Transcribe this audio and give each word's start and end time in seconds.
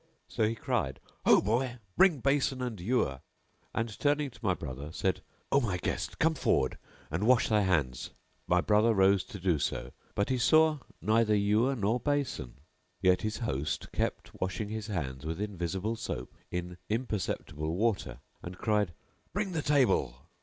So 0.27 0.47
he 0.49 0.55
cried, 0.55 0.99
"Ho 1.27 1.39
boy! 1.41 1.77
bring 1.95 2.21
basin 2.21 2.59
and 2.59 2.81
ewer;" 2.81 3.21
and, 3.71 3.99
turning 3.99 4.31
to 4.31 4.39
my 4.41 4.55
brother, 4.55 4.91
said, 4.91 5.21
"O 5.51 5.61
my 5.61 5.77
guest 5.77 6.17
come 6.17 6.33
forward 6.33 6.79
and 7.11 7.27
wash 7.27 7.49
thy 7.49 7.61
hands." 7.61 8.09
My 8.47 8.61
brother 8.61 8.95
rose 8.95 9.23
to 9.25 9.39
do 9.39 9.59
so 9.59 9.91
but 10.15 10.29
he 10.29 10.39
saw 10.39 10.79
neither 11.03 11.35
ewer 11.35 11.75
nor 11.75 11.99
basin; 11.99 12.55
yet 12.99 13.21
his 13.21 13.37
host 13.37 13.91
kept 13.91 14.31
washing 14.41 14.69
his 14.69 14.87
hands 14.87 15.23
with 15.23 15.39
invisible 15.39 15.95
soap 15.95 16.33
in 16.49 16.77
imperceptible 16.89 17.75
water 17.75 18.21
and 18.41 18.57
cried, 18.57 18.93
"Bring 19.33 19.51
the 19.51 19.61
table!" 19.61 20.25